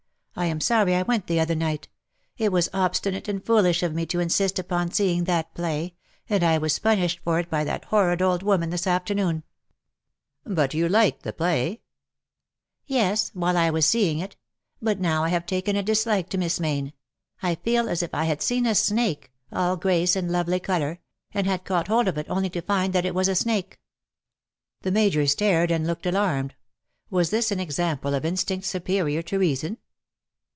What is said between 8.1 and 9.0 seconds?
old woman this